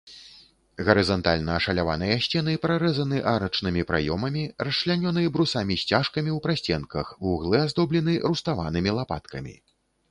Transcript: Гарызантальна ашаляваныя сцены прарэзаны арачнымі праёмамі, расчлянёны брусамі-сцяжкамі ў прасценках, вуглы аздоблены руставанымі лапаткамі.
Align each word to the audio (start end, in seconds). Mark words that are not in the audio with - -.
Гарызантальна 0.85 1.57
ашаляваныя 1.57 2.15
сцены 2.25 2.55
прарэзаны 2.63 3.21
арачнымі 3.33 3.81
праёмамі, 3.91 4.43
расчлянёны 4.69 5.21
брусамі-сцяжкамі 5.37 6.31
ў 6.39 6.47
прасценках, 6.49 7.05
вуглы 7.25 7.57
аздоблены 7.69 8.21
руставанымі 8.33 8.89
лапаткамі. 9.01 9.55